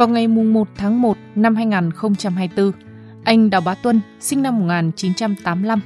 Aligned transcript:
Vào 0.00 0.08
ngày 0.08 0.28
1 0.28 0.68
tháng 0.76 1.02
1 1.02 1.16
năm 1.34 1.56
2024, 1.56 2.72
anh 3.24 3.50
Đào 3.50 3.60
Bá 3.60 3.74
Tuân, 3.74 4.00
sinh 4.20 4.42
năm 4.42 4.60
1985, 4.60 5.80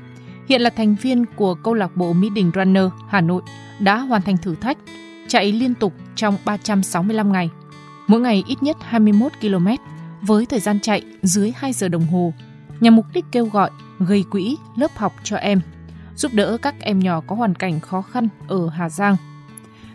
hiện 0.48 0.60
là 0.60 0.70
thành 0.70 0.96
viên 1.02 1.24
của 1.36 1.54
câu 1.54 1.74
lạc 1.74 1.96
bộ 1.96 2.12
Mỹ 2.12 2.30
Đình 2.34 2.50
Runner 2.54 2.84
Hà 3.08 3.20
Nội, 3.20 3.42
đã 3.80 3.98
hoàn 3.98 4.22
thành 4.22 4.36
thử 4.36 4.54
thách 4.54 4.78
chạy 5.28 5.52
liên 5.52 5.74
tục 5.74 5.92
trong 6.16 6.36
365 6.44 7.32
ngày, 7.32 7.50
mỗi 8.06 8.20
ngày 8.20 8.44
ít 8.48 8.62
nhất 8.62 8.76
21 8.80 9.32
km 9.40 9.68
với 10.22 10.46
thời 10.46 10.60
gian 10.60 10.80
chạy 10.80 11.02
dưới 11.22 11.52
2 11.56 11.72
giờ 11.72 11.88
đồng 11.88 12.06
hồ, 12.06 12.32
nhằm 12.80 12.96
mục 12.96 13.06
đích 13.12 13.24
kêu 13.32 13.46
gọi 13.46 13.70
gây 13.98 14.24
quỹ 14.30 14.56
lớp 14.76 14.90
học 14.96 15.12
cho 15.22 15.36
em, 15.36 15.60
giúp 16.16 16.32
đỡ 16.34 16.58
các 16.62 16.74
em 16.80 16.98
nhỏ 16.98 17.20
có 17.26 17.36
hoàn 17.36 17.54
cảnh 17.54 17.80
khó 17.80 18.02
khăn 18.02 18.28
ở 18.48 18.68
Hà 18.68 18.88
Giang. 18.88 19.16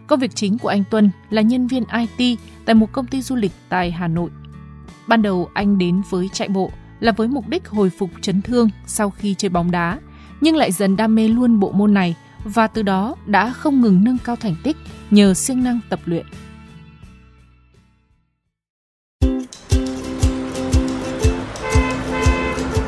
Công 0.10 0.20
việc 0.20 0.36
chính 0.36 0.58
của 0.58 0.68
anh 0.68 0.84
Tuân 0.90 1.12
là 1.30 1.42
nhân 1.42 1.68
viên 1.68 1.84
IT 2.18 2.40
tại 2.66 2.76
một 2.76 2.92
công 2.92 3.08
ty 3.08 3.22
du 3.22 3.36
lịch 3.36 3.52
tại 3.70 3.92
Hà 3.92 4.08
Nội. 4.08 4.30
Ban 5.08 5.22
đầu 5.22 5.50
anh 5.54 5.78
đến 5.78 6.02
với 6.10 6.30
chạy 6.34 6.48
bộ 6.48 6.72
là 7.00 7.12
với 7.12 7.28
mục 7.28 7.48
đích 7.48 7.68
hồi 7.68 7.90
phục 7.90 8.10
chấn 8.22 8.42
thương 8.42 8.70
sau 8.86 9.10
khi 9.10 9.36
chơi 9.38 9.50
bóng 9.50 9.72
đá, 9.72 10.00
nhưng 10.42 10.56
lại 10.56 10.72
dần 10.72 10.96
đam 10.96 11.16
mê 11.16 11.28
luôn 11.28 11.60
bộ 11.60 11.72
môn 11.72 11.94
này 11.94 12.16
và 12.44 12.68
từ 12.68 12.84
đó 12.84 13.16
đã 13.26 13.52
không 13.52 13.82
ngừng 13.82 14.04
nâng 14.04 14.18
cao 14.26 14.36
thành 14.36 14.56
tích 14.64 14.78
nhờ 15.12 15.34
siêng 15.34 15.64
năng 15.64 15.80
tập 15.90 16.00
luyện. 16.06 16.26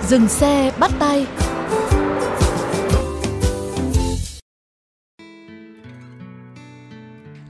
Dừng 0.08 0.28
xe 0.28 0.72
bắt 0.80 0.92
tay 1.00 1.28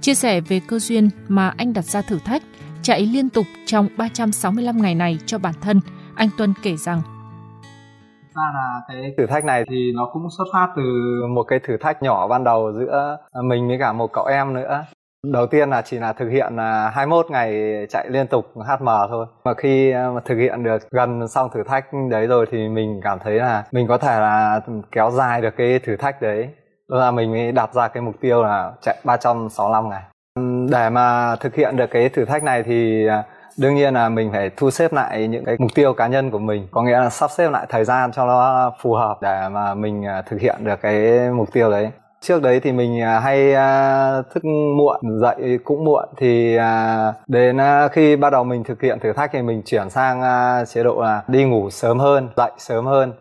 Chia 0.02 0.14
sẻ 0.14 0.42
về 0.42 0.62
cơ 0.68 0.80
duyên 0.80 1.10
mà 1.28 1.54
anh 1.58 1.74
đặt 1.74 1.86
ra 1.86 2.02
thử 2.02 2.20
thách 2.26 2.42
chạy 2.82 3.02
liên 3.02 3.30
tục 3.30 3.46
trong 3.66 3.88
365 3.98 4.78
ngày 4.82 4.96
này 4.96 5.18
cho 5.26 5.38
bản 5.38 5.54
thân, 5.62 5.80
anh 6.16 6.30
Tuân 6.38 6.54
kể 6.64 6.76
rằng. 6.78 7.02
Ra 8.36 8.52
là 8.54 8.82
cái 8.88 9.14
thử 9.18 9.26
thách 9.26 9.46
này 9.46 9.64
thì 9.70 9.92
nó 9.96 10.10
cũng 10.14 10.28
xuất 10.38 10.46
phát 10.54 10.68
từ 10.76 10.84
một 11.30 11.44
cái 11.44 11.60
thử 11.68 11.78
thách 11.78 12.04
nhỏ 12.04 12.28
ban 12.28 12.44
đầu 12.44 12.72
giữa 12.80 13.18
mình 13.44 13.68
với 13.68 13.78
cả 13.80 13.94
một 13.94 14.08
cậu 14.14 14.26
em 14.26 14.54
nữa. 14.54 14.84
Đầu 15.32 15.48
tiên 15.48 15.70
là 15.70 15.82
chỉ 15.82 15.98
là 15.98 16.14
thực 16.14 16.30
hiện 16.30 16.56
là 16.56 16.90
21 16.90 17.26
ngày 17.32 17.62
chạy 17.90 18.10
liên 18.10 18.28
tục 18.28 18.46
HM 18.56 18.86
thôi. 19.10 19.26
Mà 19.46 19.54
khi 19.54 19.94
mà 19.94 20.22
thực 20.26 20.36
hiện 20.36 20.64
được 20.64 20.90
gần 20.92 21.28
xong 21.28 21.50
thử 21.54 21.64
thách 21.68 21.86
đấy 22.10 22.28
rồi 22.28 22.46
thì 22.52 22.70
mình 22.70 23.00
cảm 23.04 23.20
thấy 23.24 23.34
là 23.34 23.64
mình 23.72 23.88
có 23.88 23.98
thể 23.98 24.20
là 24.20 24.62
kéo 24.92 25.12
dài 25.12 25.42
được 25.42 25.54
cái 25.58 25.80
thử 25.80 25.96
thách 25.96 26.22
đấy 26.22 26.50
là 27.00 27.12
mình 27.12 27.32
mới 27.32 27.52
đặt 27.52 27.74
ra 27.74 27.88
cái 27.88 28.02
mục 28.04 28.16
tiêu 28.22 28.44
là 28.44 28.72
chạy 28.82 28.98
365 29.04 29.90
ngày. 29.90 30.02
Để 30.70 30.90
mà 30.90 31.36
thực 31.36 31.56
hiện 31.56 31.76
được 31.78 31.92
cái 31.92 32.10
thử 32.10 32.26
thách 32.26 32.44
này 32.44 32.64
thì 32.64 33.08
à, 33.08 33.24
đương 33.58 33.76
nhiên 33.76 33.94
là 33.94 34.10
mình 34.10 34.32
phải 34.32 34.50
thu 34.58 34.72
xếp 34.72 34.94
lại 34.94 35.28
những 35.28 35.46
cái 35.46 35.56
mục 35.60 35.72
tiêu 35.76 35.94
cá 35.94 36.08
nhân 36.08 36.32
của 36.32 36.40
mình. 36.40 36.68
Có 36.72 36.84
nghĩa 36.84 37.00
là 37.00 37.10
sắp 37.10 37.32
xếp 37.32 37.50
lại 37.50 37.66
thời 37.70 37.86
gian 37.86 38.12
cho 38.12 38.26
nó 38.26 38.72
phù 38.82 38.94
hợp 38.94 39.18
để 39.22 39.50
mà 39.52 39.74
mình 39.74 40.06
à, 40.06 40.22
thực 40.22 40.42
hiện 40.42 40.56
được 40.64 40.82
cái 40.82 41.30
mục 41.30 41.54
tiêu 41.54 41.72
đấy. 41.72 41.90
Trước 42.22 42.42
đấy 42.42 42.60
thì 42.60 42.72
mình 42.72 43.02
à, 43.02 43.20
hay 43.20 43.54
thức 44.34 44.46
muộn, 44.78 45.00
dậy 45.22 45.60
cũng 45.64 45.86
muộn 45.86 46.06
thì 46.18 46.58
đến 47.28 47.58
khi 47.92 48.16
bắt 48.16 48.30
đầu 48.30 48.44
mình 48.44 48.64
thực 48.64 48.82
hiện 48.82 49.00
thử 49.00 49.14
thách 49.14 49.30
thì 49.34 49.42
mình 49.42 49.62
chuyển 49.66 49.90
sang 49.90 50.22
chế 50.66 50.84
độ 50.84 51.02
là 51.02 51.22
đi 51.28 51.44
ngủ 51.44 51.70
sớm 51.70 52.00
hơn, 52.00 52.30
dậy 52.38 52.52
sớm 52.58 52.86
hơn 52.86 53.14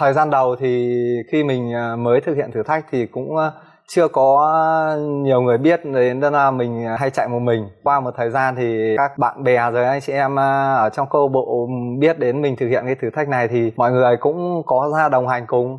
thời 0.00 0.12
gian 0.12 0.30
đầu 0.30 0.56
thì 0.56 0.96
khi 1.32 1.44
mình 1.44 1.72
à, 1.74 1.96
mới 1.96 2.20
thực 2.20 2.36
hiện 2.36 2.50
thử 2.54 2.62
thách 2.62 2.86
thì 2.90 3.06
cũng 3.06 3.36
à, 3.36 3.50
chưa 3.88 4.08
có 4.08 4.96
nhiều 4.98 5.40
người 5.40 5.58
biết 5.58 5.80
đến 5.84 6.20
nên 6.20 6.32
là 6.32 6.50
mình 6.50 6.86
hay 6.98 7.10
chạy 7.10 7.28
một 7.28 7.38
mình. 7.38 7.68
Qua 7.82 8.00
một 8.00 8.14
thời 8.16 8.30
gian 8.30 8.54
thì 8.56 8.94
các 8.96 9.18
bạn 9.18 9.44
bè 9.44 9.70
rồi 9.70 9.84
anh 9.84 10.00
chị 10.00 10.12
em 10.12 10.38
à, 10.38 10.74
ở 10.74 10.90
trong 10.90 11.08
câu 11.10 11.28
bộ 11.28 11.68
biết 11.98 12.18
đến 12.18 12.42
mình 12.42 12.56
thực 12.56 12.68
hiện 12.68 12.82
cái 12.86 12.94
thử 12.94 13.10
thách 13.10 13.28
này 13.28 13.48
thì 13.48 13.72
mọi 13.76 13.92
người 13.92 14.16
cũng 14.20 14.62
có 14.66 14.90
ra 14.96 15.08
đồng 15.08 15.28
hành 15.28 15.44
cùng. 15.46 15.78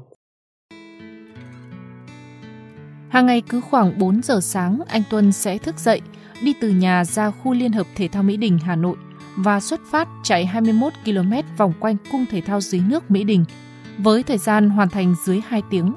Hàng 3.09 3.25
ngày 3.25 3.41
cứ 3.49 3.61
khoảng 3.71 3.99
4 3.99 4.21
giờ 4.23 4.39
sáng, 4.41 4.79
anh 4.87 5.01
Tuân 5.09 5.31
sẽ 5.31 5.57
thức 5.57 5.75
dậy, 5.77 6.01
đi 6.43 6.55
từ 6.61 6.69
nhà 6.69 7.05
ra 7.05 7.31
khu 7.31 7.53
Liên 7.53 7.71
hợp 7.71 7.87
Thể 7.95 8.07
thao 8.07 8.23
Mỹ 8.23 8.37
Đình 8.37 8.59
Hà 8.63 8.75
Nội 8.75 8.95
và 9.37 9.59
xuất 9.59 9.79
phát 9.91 10.07
chạy 10.23 10.45
21 10.45 10.93
km 11.05 11.33
vòng 11.57 11.73
quanh 11.79 11.95
cung 12.11 12.25
thể 12.31 12.41
thao 12.41 12.61
dưới 12.61 12.81
nước 12.89 13.11
Mỹ 13.11 13.23
Đình, 13.23 13.45
với 13.97 14.23
thời 14.23 14.37
gian 14.37 14.69
hoàn 14.69 14.89
thành 14.89 15.15
dưới 15.25 15.41
2 15.47 15.61
tiếng. 15.69 15.93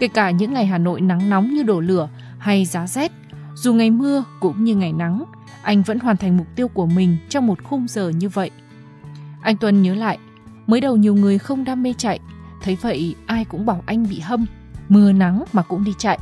Kể 0.00 0.08
cả 0.08 0.30
những 0.30 0.54
ngày 0.54 0.66
Hà 0.66 0.78
Nội 0.78 1.00
nắng 1.00 1.30
nóng 1.30 1.54
như 1.54 1.62
đổ 1.62 1.80
lửa 1.80 2.08
hay 2.38 2.64
giá 2.64 2.86
rét, 2.86 3.12
dù 3.54 3.74
ngày 3.74 3.90
mưa 3.90 4.24
cũng 4.40 4.64
như 4.64 4.74
ngày 4.76 4.92
nắng, 4.92 5.24
anh 5.62 5.82
vẫn 5.82 5.98
hoàn 5.98 6.16
thành 6.16 6.36
mục 6.36 6.46
tiêu 6.56 6.68
của 6.68 6.86
mình 6.86 7.16
trong 7.28 7.46
một 7.46 7.64
khung 7.64 7.86
giờ 7.88 8.08
như 8.08 8.28
vậy. 8.28 8.50
Anh 9.42 9.56
Tuân 9.56 9.82
nhớ 9.82 9.94
lại, 9.94 10.18
mới 10.66 10.80
đầu 10.80 10.96
nhiều 10.96 11.14
người 11.14 11.38
không 11.38 11.64
đam 11.64 11.82
mê 11.82 11.94
chạy, 11.98 12.20
thấy 12.62 12.76
vậy 12.80 13.14
ai 13.26 13.44
cũng 13.44 13.66
bảo 13.66 13.82
anh 13.86 14.06
bị 14.10 14.20
hâm, 14.20 14.46
mưa 14.88 15.12
nắng 15.12 15.44
mà 15.52 15.62
cũng 15.62 15.84
đi 15.84 15.92
chạy. 15.98 16.18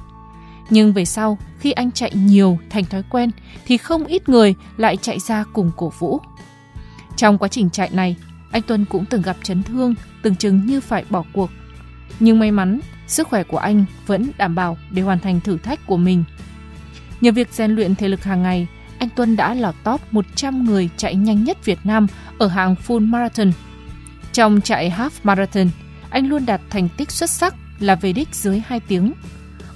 Nhưng 0.71 0.93
về 0.93 1.05
sau, 1.05 1.39
khi 1.59 1.73
anh 1.73 1.93
chạy 1.93 2.13
nhiều 2.15 2.59
thành 2.71 2.85
thói 2.85 3.03
quen 3.11 3.31
thì 3.67 3.77
không 3.77 4.05
ít 4.05 4.29
người 4.29 4.55
lại 4.77 4.97
chạy 4.97 5.19
ra 5.19 5.45
cùng 5.53 5.71
cổ 5.77 5.93
vũ. 5.99 6.21
Trong 7.17 7.39
quá 7.39 7.49
trình 7.49 7.71
chạy 7.71 7.91
này, 7.93 8.17
anh 8.51 8.63
Tuân 8.63 8.85
cũng 8.85 9.05
từng 9.05 9.23
gặp 9.23 9.37
chấn 9.43 9.63
thương, 9.63 9.95
từng 10.23 10.37
chừng 10.37 10.67
như 10.67 10.81
phải 10.81 11.05
bỏ 11.11 11.25
cuộc. 11.33 11.51
Nhưng 12.21 12.39
may 12.39 12.51
mắn, 12.51 12.81
sức 13.07 13.29
khỏe 13.29 13.43
của 13.43 13.59
anh 13.59 13.85
vẫn 14.07 14.31
đảm 14.37 14.55
bảo 14.55 14.79
để 14.91 15.03
hoàn 15.03 15.19
thành 15.19 15.41
thử 15.41 15.59
thách 15.59 15.87
của 15.87 15.97
mình. 15.97 16.25
Nhờ 17.21 17.33
việc 17.33 17.53
rèn 17.53 17.71
luyện 17.71 17.95
thể 17.95 18.09
lực 18.09 18.25
hàng 18.25 18.43
ngày, 18.43 18.67
anh 18.99 19.09
Tuân 19.09 19.37
đã 19.37 19.55
lọt 19.55 19.75
top 19.85 20.01
100 20.11 20.65
người 20.65 20.91
chạy 20.97 21.15
nhanh 21.15 21.45
nhất 21.45 21.65
Việt 21.65 21.79
Nam 21.85 22.07
ở 22.39 22.47
hàng 22.47 22.75
full 22.87 23.09
marathon. 23.09 23.53
Trong 24.33 24.61
chạy 24.61 24.91
half 24.91 25.11
marathon, 25.23 25.69
anh 26.11 26.29
luôn 26.29 26.47
đạt 26.47 26.61
thành 26.71 26.89
tích 26.97 27.11
xuất 27.11 27.31
sắc 27.31 27.55
là 27.81 27.95
về 27.95 28.13
đích 28.13 28.35
dưới 28.35 28.63
2 28.67 28.81
tiếng. 28.81 29.13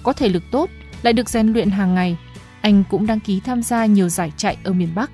Có 0.03 0.13
thể 0.13 0.29
lực 0.29 0.43
tốt, 0.51 0.71
lại 1.03 1.13
được 1.13 1.29
rèn 1.29 1.47
luyện 1.47 1.71
hàng 1.71 1.95
ngày, 1.95 2.17
anh 2.61 2.85
cũng 2.91 3.07
đăng 3.07 3.21
ký 3.21 3.41
tham 3.41 3.63
gia 3.63 3.87
nhiều 3.87 4.09
giải 4.09 4.33
chạy 4.37 4.57
ở 4.65 4.73
miền 4.73 4.95
Bắc. 4.95 5.11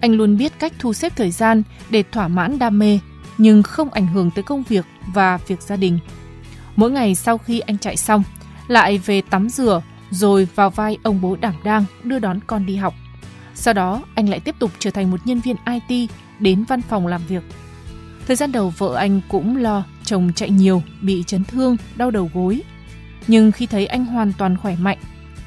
Anh 0.00 0.12
luôn 0.12 0.36
biết 0.36 0.52
cách 0.58 0.72
thu 0.78 0.92
xếp 0.92 1.12
thời 1.16 1.30
gian 1.30 1.62
để 1.90 2.02
thỏa 2.12 2.28
mãn 2.28 2.58
đam 2.58 2.78
mê, 2.78 2.98
nhưng 3.38 3.62
không 3.62 3.90
ảnh 3.90 4.06
hưởng 4.06 4.30
tới 4.30 4.42
công 4.42 4.62
việc 4.62 4.86
và 5.14 5.38
việc 5.46 5.62
gia 5.62 5.76
đình. 5.76 5.98
Mỗi 6.76 6.90
ngày 6.90 7.14
sau 7.14 7.38
khi 7.38 7.60
anh 7.60 7.78
chạy 7.78 7.96
xong, 7.96 8.22
lại 8.68 8.98
về 8.98 9.22
tắm 9.30 9.48
rửa 9.48 9.82
rồi 10.10 10.48
vào 10.54 10.70
vai 10.70 10.98
ông 11.02 11.20
bố 11.20 11.36
đảm 11.36 11.54
đang 11.64 11.84
đưa 12.04 12.18
đón 12.18 12.40
con 12.46 12.66
đi 12.66 12.76
học. 12.76 12.94
Sau 13.54 13.74
đó, 13.74 14.02
anh 14.14 14.28
lại 14.28 14.40
tiếp 14.40 14.54
tục 14.58 14.70
trở 14.78 14.90
thành 14.90 15.10
một 15.10 15.26
nhân 15.26 15.40
viên 15.40 15.56
IT 15.88 16.10
đến 16.38 16.64
văn 16.68 16.82
phòng 16.82 17.06
làm 17.06 17.20
việc. 17.28 17.42
Thời 18.26 18.36
gian 18.36 18.52
đầu 18.52 18.72
vợ 18.78 18.94
anh 18.94 19.20
cũng 19.28 19.56
lo 19.56 19.84
chồng 20.04 20.32
chạy 20.34 20.50
nhiều, 20.50 20.82
bị 21.00 21.24
chấn 21.26 21.44
thương, 21.44 21.76
đau 21.96 22.10
đầu 22.10 22.30
gối. 22.34 22.62
Nhưng 23.26 23.52
khi 23.52 23.66
thấy 23.66 23.86
anh 23.86 24.04
hoàn 24.04 24.32
toàn 24.38 24.56
khỏe 24.56 24.76
mạnh, 24.80 24.98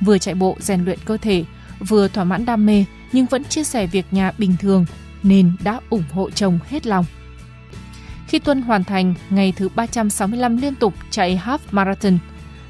vừa 0.01 0.17
chạy 0.17 0.35
bộ 0.35 0.57
rèn 0.59 0.85
luyện 0.85 0.99
cơ 1.05 1.17
thể, 1.17 1.43
vừa 1.79 2.07
thỏa 2.07 2.23
mãn 2.23 2.45
đam 2.45 2.65
mê 2.65 2.85
nhưng 3.11 3.25
vẫn 3.25 3.43
chia 3.43 3.63
sẻ 3.63 3.87
việc 3.87 4.05
nhà 4.11 4.31
bình 4.37 4.55
thường 4.59 4.85
nên 5.23 5.51
đã 5.63 5.79
ủng 5.89 6.03
hộ 6.11 6.29
chồng 6.29 6.59
hết 6.69 6.87
lòng. 6.87 7.05
Khi 8.27 8.39
Tuân 8.39 8.61
hoàn 8.61 8.83
thành 8.83 9.13
ngày 9.29 9.53
thứ 9.55 9.69
365 9.75 10.57
liên 10.57 10.75
tục 10.75 10.93
chạy 11.09 11.41
half 11.45 11.57
marathon, 11.71 12.17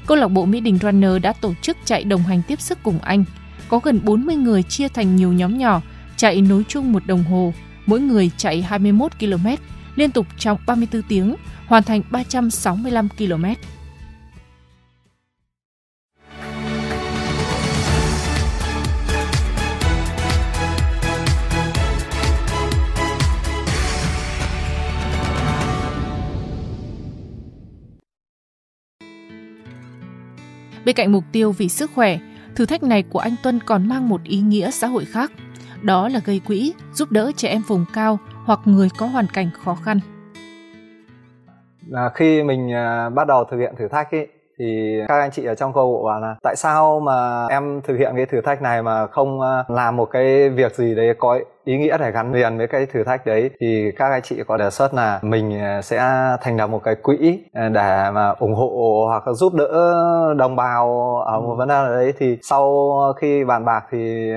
câu 0.06 0.16
lạc 0.16 0.28
bộ 0.28 0.44
Mỹ 0.44 0.60
Đình 0.60 0.78
Runner 0.82 1.22
đã 1.22 1.32
tổ 1.32 1.54
chức 1.62 1.76
chạy 1.84 2.04
đồng 2.04 2.22
hành 2.22 2.42
tiếp 2.48 2.60
sức 2.60 2.78
cùng 2.82 2.98
anh. 2.98 3.24
Có 3.68 3.78
gần 3.78 4.00
40 4.04 4.36
người 4.36 4.62
chia 4.62 4.88
thành 4.88 5.16
nhiều 5.16 5.32
nhóm 5.32 5.58
nhỏ, 5.58 5.82
chạy 6.16 6.40
nối 6.40 6.64
chung 6.68 6.92
một 6.92 7.06
đồng 7.06 7.24
hồ, 7.24 7.54
mỗi 7.86 8.00
người 8.00 8.30
chạy 8.36 8.62
21 8.62 9.12
km, 9.18 9.46
liên 9.96 10.10
tục 10.10 10.26
trong 10.38 10.58
34 10.66 11.02
tiếng, 11.02 11.34
hoàn 11.66 11.82
thành 11.82 12.02
365 12.10 13.08
km. 13.08 13.44
Bên 30.92 30.96
cạnh 30.96 31.12
mục 31.12 31.24
tiêu 31.32 31.52
vì 31.52 31.68
sức 31.68 31.90
khỏe, 31.94 32.18
thử 32.56 32.66
thách 32.66 32.82
này 32.82 33.02
của 33.02 33.18
anh 33.18 33.34
Tuân 33.42 33.60
còn 33.66 33.88
mang 33.88 34.08
một 34.08 34.20
ý 34.24 34.40
nghĩa 34.40 34.70
xã 34.70 34.86
hội 34.86 35.04
khác. 35.04 35.32
Đó 35.82 36.08
là 36.08 36.20
gây 36.24 36.40
quỹ, 36.46 36.72
giúp 36.94 37.12
đỡ 37.12 37.32
trẻ 37.36 37.48
em 37.48 37.62
vùng 37.62 37.84
cao 37.94 38.18
hoặc 38.44 38.60
người 38.64 38.88
có 38.98 39.06
hoàn 39.06 39.26
cảnh 39.32 39.50
khó 39.64 39.74
khăn. 39.74 40.00
Là 41.88 42.10
khi 42.14 42.42
mình 42.42 42.72
à, 42.72 43.10
bắt 43.10 43.26
đầu 43.26 43.44
thực 43.50 43.58
hiện 43.58 43.74
thử 43.78 43.88
thách 43.88 44.10
ấy, 44.10 44.28
thì 44.58 45.00
các 45.08 45.18
anh 45.20 45.30
chị 45.30 45.44
ở 45.44 45.54
trong 45.54 45.72
câu 45.72 45.92
bộ 45.92 46.04
bảo 46.06 46.20
là 46.20 46.36
tại 46.42 46.56
sao 46.56 47.00
mà 47.00 47.46
em 47.46 47.80
thực 47.84 47.96
hiện 47.96 48.12
cái 48.16 48.26
thử 48.26 48.40
thách 48.40 48.62
này 48.62 48.82
mà 48.82 49.06
không 49.06 49.40
à, 49.40 49.64
làm 49.68 49.96
một 49.96 50.08
cái 50.12 50.48
việc 50.48 50.74
gì 50.74 50.94
đấy 50.94 51.14
có 51.18 51.38
ý 51.64 51.78
nghĩa 51.78 51.98
để 51.98 52.10
gắn 52.10 52.32
liền 52.32 52.58
với 52.58 52.66
cái 52.66 52.86
thử 52.86 53.04
thách 53.04 53.26
đấy? 53.26 53.50
Thì 53.60 53.92
các 53.96 54.10
anh 54.10 54.22
chị 54.22 54.42
có 54.46 54.56
đề 54.56 54.70
xuất 54.70 54.94
là 54.94 55.18
mình 55.22 55.60
à, 55.60 55.82
sẽ 55.82 56.02
thành 56.40 56.56
lập 56.56 56.66
một 56.66 56.80
cái 56.84 56.94
quỹ 56.94 57.38
à, 57.52 57.68
để 57.68 58.10
mà 58.12 58.34
ủng 58.38 58.54
hộ 58.54 59.04
hoặc 59.08 59.26
là 59.26 59.32
giúp 59.32 59.54
đỡ 59.54 59.68
đồng 60.38 60.56
bào 60.56 61.16
ở 61.26 61.40
một 61.40 61.54
vấn 61.58 61.68
đề 61.68 61.74
nào 61.74 61.88
đấy. 61.94 62.12
Thì 62.18 62.38
sau 62.42 62.88
khi 63.20 63.44
bàn 63.44 63.64
bạc 63.64 63.84
thì 63.90 64.32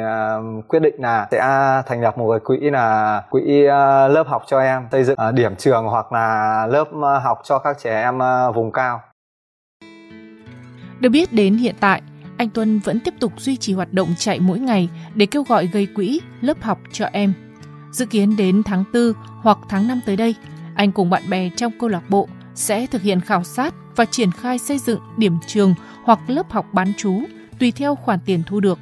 quyết 0.67 0.79
định 0.79 0.95
là 0.97 1.27
sẽ 1.31 1.39
thành 1.85 2.01
lập 2.01 2.17
một 2.17 2.31
cái 2.31 2.39
quỹ 2.39 2.69
là 2.69 3.21
quỹ 3.29 3.61
lớp 4.09 4.23
học 4.27 4.41
cho 4.45 4.59
em 4.59 4.87
xây 4.91 5.03
dựng 5.03 5.17
điểm 5.33 5.55
trường 5.55 5.85
hoặc 5.85 6.11
là 6.11 6.67
lớp 6.69 6.87
học 7.23 7.39
cho 7.43 7.59
các 7.59 7.77
trẻ 7.79 8.01
em 8.01 8.19
vùng 8.55 8.71
cao 8.71 8.99
được 10.99 11.09
biết 11.09 11.33
đến 11.33 11.57
hiện 11.57 11.75
tại, 11.79 12.01
anh 12.37 12.49
Tuân 12.49 12.79
vẫn 12.79 12.99
tiếp 12.99 13.13
tục 13.19 13.33
duy 13.37 13.57
trì 13.57 13.73
hoạt 13.73 13.93
động 13.93 14.13
chạy 14.17 14.39
mỗi 14.39 14.59
ngày 14.59 14.89
để 15.15 15.25
kêu 15.25 15.43
gọi 15.43 15.67
gây 15.67 15.85
quỹ 15.85 16.19
lớp 16.41 16.61
học 16.61 16.79
cho 16.91 17.05
em. 17.05 17.33
Dự 17.91 18.05
kiến 18.05 18.35
đến 18.35 18.63
tháng 18.63 18.83
4 18.93 19.13
hoặc 19.41 19.57
tháng 19.69 19.87
5 19.87 19.99
tới 20.05 20.15
đây, 20.15 20.35
anh 20.75 20.91
cùng 20.91 21.09
bạn 21.09 21.23
bè 21.29 21.49
trong 21.57 21.71
câu 21.79 21.89
lạc 21.89 22.09
bộ 22.09 22.27
sẽ 22.55 22.87
thực 22.87 23.01
hiện 23.01 23.21
khảo 23.21 23.43
sát 23.43 23.73
và 23.95 24.05
triển 24.05 24.31
khai 24.31 24.57
xây 24.57 24.79
dựng 24.79 24.99
điểm 25.17 25.37
trường 25.47 25.73
hoặc 26.03 26.19
lớp 26.27 26.51
học 26.51 26.65
bán 26.73 26.93
trú 26.97 27.21
tùy 27.59 27.71
theo 27.71 27.95
khoản 27.95 28.19
tiền 28.25 28.43
thu 28.45 28.59
được. 28.59 28.79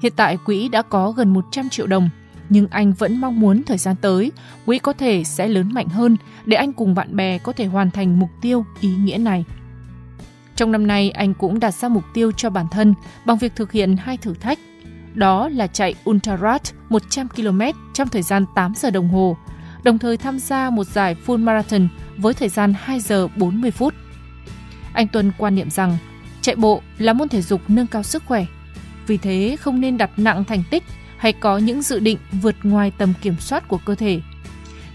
Hiện 0.00 0.12
tại 0.16 0.38
quỹ 0.44 0.68
đã 0.68 0.82
có 0.82 1.12
gần 1.12 1.32
100 1.32 1.68
triệu 1.68 1.86
đồng, 1.86 2.08
nhưng 2.48 2.66
anh 2.68 2.92
vẫn 2.92 3.20
mong 3.20 3.40
muốn 3.40 3.62
thời 3.62 3.78
gian 3.78 3.96
tới 4.00 4.32
quỹ 4.66 4.78
có 4.78 4.92
thể 4.92 5.24
sẽ 5.24 5.48
lớn 5.48 5.68
mạnh 5.72 5.88
hơn 5.88 6.16
để 6.44 6.56
anh 6.56 6.72
cùng 6.72 6.94
bạn 6.94 7.16
bè 7.16 7.38
có 7.38 7.52
thể 7.52 7.66
hoàn 7.66 7.90
thành 7.90 8.18
mục 8.18 8.30
tiêu 8.42 8.64
ý 8.80 8.88
nghĩa 8.96 9.18
này. 9.18 9.44
Trong 10.56 10.72
năm 10.72 10.86
nay, 10.86 11.10
anh 11.10 11.34
cũng 11.34 11.60
đặt 11.60 11.74
ra 11.74 11.88
mục 11.88 12.04
tiêu 12.14 12.32
cho 12.32 12.50
bản 12.50 12.66
thân 12.70 12.94
bằng 13.24 13.38
việc 13.38 13.52
thực 13.56 13.72
hiện 13.72 13.96
hai 13.96 14.16
thử 14.16 14.34
thách. 14.34 14.58
Đó 15.14 15.48
là 15.48 15.66
chạy 15.66 15.94
Ultrarat 16.10 16.62
100 16.88 17.28
km 17.28 17.60
trong 17.94 18.08
thời 18.08 18.22
gian 18.22 18.44
8 18.54 18.72
giờ 18.76 18.90
đồng 18.90 19.08
hồ, 19.08 19.36
đồng 19.82 19.98
thời 19.98 20.16
tham 20.16 20.38
gia 20.38 20.70
một 20.70 20.84
giải 20.84 21.16
full 21.26 21.44
marathon 21.44 21.88
với 22.16 22.34
thời 22.34 22.48
gian 22.48 22.74
2 22.78 23.00
giờ 23.00 23.28
40 23.36 23.70
phút. 23.70 23.94
Anh 24.92 25.08
Tuân 25.08 25.32
quan 25.38 25.54
niệm 25.54 25.70
rằng 25.70 25.98
chạy 26.40 26.56
bộ 26.56 26.82
là 26.98 27.12
môn 27.12 27.28
thể 27.28 27.42
dục 27.42 27.60
nâng 27.68 27.86
cao 27.86 28.02
sức 28.02 28.22
khỏe. 28.26 28.46
Vì 29.06 29.16
thế 29.16 29.56
không 29.60 29.80
nên 29.80 29.98
đặt 29.98 30.10
nặng 30.16 30.44
thành 30.44 30.62
tích 30.70 30.84
hay 31.16 31.32
có 31.32 31.58
những 31.58 31.82
dự 31.82 31.98
định 31.98 32.18
vượt 32.32 32.54
ngoài 32.62 32.92
tầm 32.98 33.12
kiểm 33.22 33.36
soát 33.40 33.68
của 33.68 33.78
cơ 33.84 33.94
thể. 33.94 34.20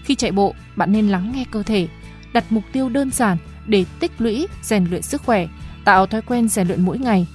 Khi 0.04 0.14
chạy 0.14 0.32
bộ, 0.32 0.54
bạn 0.76 0.92
nên 0.92 1.08
lắng 1.08 1.32
nghe 1.34 1.44
cơ 1.50 1.62
thể, 1.62 1.88
đặt 2.32 2.44
mục 2.50 2.64
tiêu 2.72 2.88
đơn 2.88 3.10
giản 3.10 3.36
để 3.66 3.84
tích 4.00 4.12
lũy, 4.18 4.46
rèn 4.62 4.86
luyện 4.90 5.02
sức 5.02 5.22
khỏe, 5.22 5.46
tạo 5.84 6.06
thói 6.06 6.22
quen 6.22 6.48
rèn 6.48 6.68
luyện 6.68 6.84
mỗi 6.84 6.98
ngày. 6.98 7.26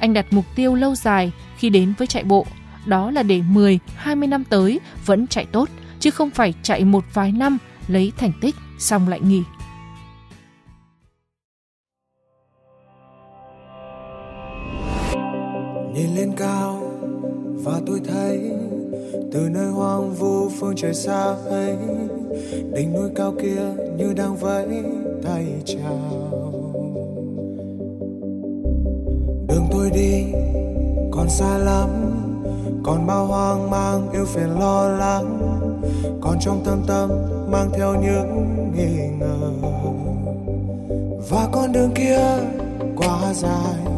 Anh 0.00 0.12
đặt 0.12 0.26
mục 0.30 0.44
tiêu 0.54 0.74
lâu 0.74 0.94
dài 0.94 1.32
khi 1.58 1.70
đến 1.70 1.92
với 1.98 2.06
chạy 2.06 2.24
bộ, 2.24 2.46
đó 2.86 3.10
là 3.10 3.22
để 3.22 3.42
10, 3.42 3.78
20 3.94 4.28
năm 4.28 4.44
tới 4.44 4.80
vẫn 5.06 5.26
chạy 5.26 5.46
tốt, 5.52 5.68
chứ 6.00 6.10
không 6.10 6.30
phải 6.30 6.54
chạy 6.62 6.84
một 6.84 7.04
vài 7.14 7.32
năm 7.32 7.58
lấy 7.88 8.12
thành 8.16 8.32
tích 8.40 8.54
xong 8.78 9.08
lại 9.08 9.20
nghỉ. 9.20 9.42
Nhìn 15.94 16.14
lên 16.16 16.32
cao 16.36 16.92
và 17.64 17.80
tôi 17.86 18.00
thấy 18.08 18.50
từ 19.32 19.48
nơi 19.50 19.66
hoang 19.66 20.14
vu 20.14 20.48
phương 20.48 20.76
trời 20.76 20.94
xa 20.94 21.34
ấy 21.46 21.76
đỉnh 22.74 22.92
núi 22.92 23.10
cao 23.16 23.34
kia 23.42 23.62
như 23.96 24.12
đang 24.16 24.36
vẫy 24.36 24.66
tay 25.24 25.46
chào. 25.64 25.98
Đường 29.48 29.66
tôi 29.70 29.90
đi, 29.90 30.24
còn 31.12 31.28
xa 31.28 31.58
lắm, 31.58 31.88
còn 32.84 33.06
bao 33.06 33.26
hoang 33.26 33.70
mang 33.70 34.10
yêu 34.12 34.24
phiền 34.24 34.58
lo 34.60 34.88
lắng, 34.88 35.40
còn 36.20 36.38
trong 36.40 36.60
tâm 36.64 36.82
tâm 36.86 37.10
mang 37.50 37.70
theo 37.74 37.94
những 37.94 38.46
nghi 38.76 39.08
ngờ. 39.18 39.50
Và 41.30 41.48
con 41.52 41.72
đường 41.72 41.90
kia 41.94 42.20
quá 42.96 43.32
dài, 43.34 43.92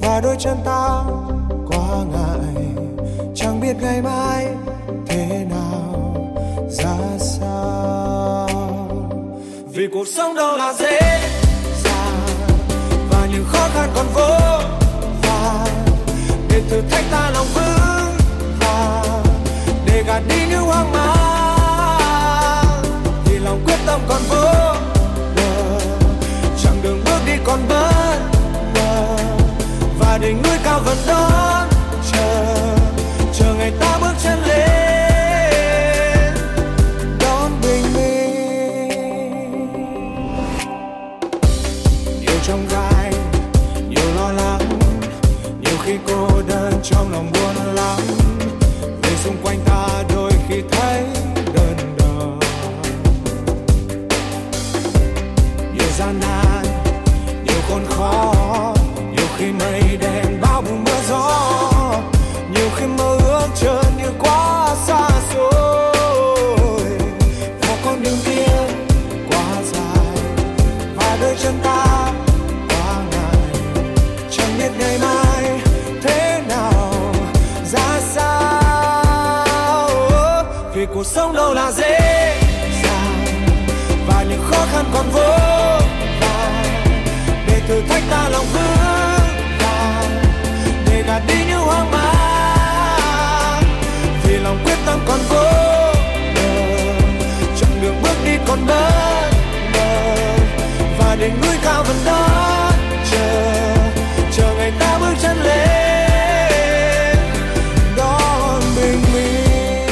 và 0.00 0.20
đôi 0.20 0.36
chân 0.38 0.56
ta 0.64 1.04
quá 1.66 2.04
ngại, 2.12 2.64
chẳng 3.34 3.60
biết 3.60 3.76
ngày 3.80 4.02
mai 4.02 4.48
cuộc 9.92 10.08
sống 10.08 10.34
đâu 10.34 10.56
là 10.56 10.72
dễ 10.72 11.00
dàng. 11.84 12.26
Và 13.10 13.26
những 13.32 13.44
khó 13.52 13.68
khăn 13.74 13.90
còn 13.94 14.06
vô 14.14 14.38
và 15.22 15.66
để 16.48 16.62
thử 16.70 16.80
thách 16.90 17.04
ta 17.10 17.30
lòng 17.30 17.46
vững 17.54 18.16
và 18.60 19.04
để 19.86 20.02
gạt 20.06 20.22
đi 20.28 20.46
những 20.50 20.62
hoang 20.62 20.92
mang. 20.92 22.82
Vì 23.24 23.38
lòng 23.38 23.60
quyết 23.64 23.78
tâm 23.86 24.00
còn 24.08 24.22
vô 24.28 24.52
bờ 25.36 25.80
chặng 26.62 26.82
đường 26.82 27.02
bước 27.04 27.18
đi 27.26 27.32
còn 27.44 27.58
bất 27.68 28.18
ngờ. 28.74 29.16
Và 29.98 30.18
đỉnh 30.18 30.42
núi 30.42 30.56
cao 30.64 30.80
vẫn 30.84 30.96
đó. 31.06 31.41
Còn 57.72 57.86
khó. 57.88 58.34
Nhiều 59.16 59.26
khi 59.38 59.52
mây 59.52 59.82
đen 60.00 60.40
bao 60.40 60.62
bùn 60.62 60.84
mưa 60.84 61.00
gió, 61.08 61.52
nhiều 62.54 62.68
khi 62.76 62.86
mơ 62.86 63.18
ước 63.24 63.48
trở 63.54 63.82
như 63.98 64.04
quá 64.18 64.74
xa 64.86 65.08
xôi. 65.34 66.82
Có 67.62 67.76
con 67.84 68.02
đường 68.02 68.18
kia 68.24 68.56
quá 69.28 69.44
dài, 69.72 70.16
và 70.96 71.18
đôi 71.20 71.36
chân 71.42 71.54
ta 71.62 72.12
quá 72.68 72.96
ngại. 73.10 73.36
Chẳng 74.30 74.58
biết 74.58 74.70
ngày 74.78 74.98
mai 74.98 75.60
thế 76.02 76.42
nào, 76.48 76.94
ra 77.72 78.00
sao. 78.14 79.88
Vì 80.74 80.86
cuộc 80.94 81.06
sống 81.06 81.34
đâu 81.34 81.54
là 81.54 81.72
dễ 81.72 81.98
dàng, 82.82 83.26
và 84.08 84.24
những 84.28 84.42
khó 84.50 84.66
khăn 84.72 84.84
còn 84.94 85.10
vô 85.10 85.51
thử 87.68 87.82
thách 87.88 88.02
ta 88.10 88.28
lòng 88.28 88.46
vững 88.52 89.36
vàng 89.58 90.22
để 90.90 91.02
gạt 91.06 91.22
đi 91.28 91.34
những 91.48 91.60
hoang 91.60 91.90
mang. 91.90 93.62
Vì 94.24 94.38
lòng 94.38 94.58
quyết 94.64 94.76
tâm 94.86 95.00
còn 95.06 95.20
vô 95.28 95.42
bờ. 96.34 96.92
Chặng 97.60 97.80
đường 97.82 97.94
bước 98.02 98.16
đi 98.24 98.36
còn 98.46 98.66
bất 98.66 99.30
ngờ. 99.74 100.36
Và 100.98 101.16
đỉnh 101.20 101.40
núi 101.42 101.56
cao 101.64 101.84
vẫn 101.84 101.96
đó 102.06 102.70
chờ. 103.10 103.52
Chờ 104.36 104.54
ngày 104.56 104.72
ta 104.78 104.98
bước 104.98 105.14
chân 105.22 105.36
lên. 105.42 107.16
Đón 107.96 108.62
bình 108.76 109.02
minh. 109.14 109.88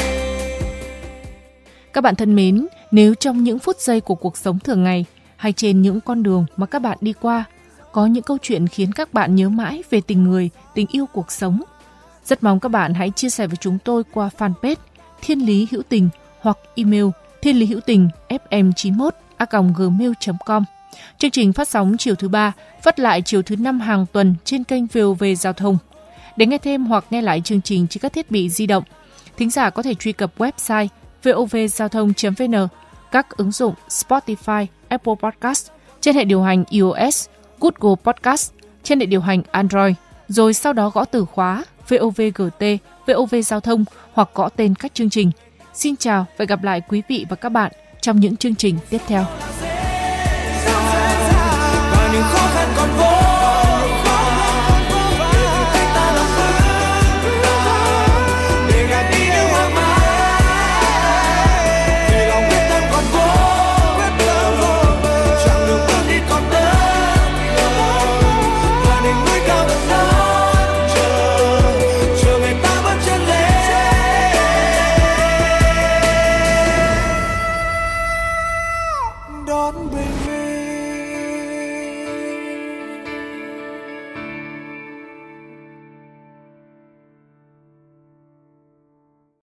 Các 1.93 2.01
bạn 2.01 2.15
thân 2.15 2.35
mến, 2.35 2.67
nếu 2.91 3.13
trong 3.15 3.43
những 3.43 3.59
phút 3.59 3.79
giây 3.79 4.01
của 4.01 4.15
cuộc 4.15 4.37
sống 4.37 4.59
thường 4.59 4.83
ngày 4.83 5.05
hay 5.35 5.53
trên 5.53 5.81
những 5.81 6.01
con 6.01 6.23
đường 6.23 6.45
mà 6.57 6.65
các 6.65 6.79
bạn 6.79 6.97
đi 7.01 7.13
qua 7.21 7.43
có 7.91 8.05
những 8.05 8.23
câu 8.23 8.37
chuyện 8.41 8.67
khiến 8.67 8.91
các 8.91 9.13
bạn 9.13 9.35
nhớ 9.35 9.49
mãi 9.49 9.83
về 9.89 10.01
tình 10.01 10.23
người, 10.23 10.49
tình 10.73 10.87
yêu 10.91 11.05
cuộc 11.05 11.31
sống. 11.31 11.61
Rất 12.25 12.43
mong 12.43 12.59
các 12.59 12.69
bạn 12.69 12.93
hãy 12.93 13.11
chia 13.15 13.29
sẻ 13.29 13.47
với 13.47 13.57
chúng 13.57 13.77
tôi 13.83 14.03
qua 14.13 14.29
fanpage 14.37 14.75
Thiên 15.21 15.45
Lý 15.45 15.67
Hữu 15.71 15.81
Tình 15.89 16.09
hoặc 16.41 16.57
email 16.75 17.05
thiên 17.41 17.59
lý 17.59 17.65
hữu 17.65 17.79
tình 17.79 18.09
fm91 18.29 19.09
a 19.37 19.45
gmail.com. 19.75 20.63
Chương 21.17 21.31
trình 21.31 21.53
phát 21.53 21.67
sóng 21.67 21.97
chiều 21.97 22.15
thứ 22.15 22.27
ba, 22.27 22.53
phát 22.81 22.99
lại 22.99 23.21
chiều 23.21 23.41
thứ 23.41 23.55
năm 23.55 23.79
hàng 23.79 24.05
tuần 24.11 24.35
trên 24.45 24.63
kênh 24.63 24.85
VOV 24.85 25.23
Giao 25.37 25.53
thông. 25.53 25.77
Để 26.37 26.45
nghe 26.45 26.57
thêm 26.57 26.85
hoặc 26.85 27.05
nghe 27.09 27.21
lại 27.21 27.41
chương 27.41 27.61
trình 27.61 27.87
trên 27.87 28.01
các 28.01 28.13
thiết 28.13 28.31
bị 28.31 28.49
di 28.49 28.67
động, 28.67 28.83
thính 29.37 29.49
giả 29.49 29.69
có 29.69 29.83
thể 29.83 29.93
truy 29.95 30.11
cập 30.11 30.37
website 30.37 30.87
vovgiao 31.23 31.89
thông.vn, 31.89 32.67
các 33.11 33.37
ứng 33.37 33.51
dụng 33.51 33.73
Spotify, 33.89 34.65
Apple 34.87 35.13
Podcast 35.19 35.71
trên 36.01 36.15
hệ 36.15 36.23
điều 36.23 36.41
hành 36.41 36.63
iOS, 36.69 37.29
Google 37.61 37.95
Podcast, 38.03 38.51
trên 38.83 38.99
hệ 38.99 39.05
điều 39.05 39.21
hành 39.21 39.41
Android, 39.51 39.95
rồi 40.27 40.53
sau 40.53 40.73
đó 40.73 40.89
gõ 40.89 41.05
từ 41.05 41.25
khóa 41.25 41.63
VOVGT, 41.89 42.63
VOV 43.07 43.35
Giao 43.43 43.59
thông 43.59 43.85
hoặc 44.13 44.29
gõ 44.33 44.49
tên 44.49 44.75
các 44.75 44.93
chương 44.93 45.09
trình. 45.09 45.31
Xin 45.73 45.95
chào 45.95 46.25
và 46.37 46.45
gặp 46.45 46.63
lại 46.63 46.81
quý 46.89 47.01
vị 47.07 47.25
và 47.29 47.35
các 47.35 47.49
bạn 47.49 47.71
trong 48.01 48.19
những 48.19 48.37
chương 48.37 48.55
trình 48.55 48.77
tiếp 48.89 49.01
theo. 49.07 49.25